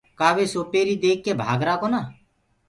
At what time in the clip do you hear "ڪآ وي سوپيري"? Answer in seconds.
0.19-0.95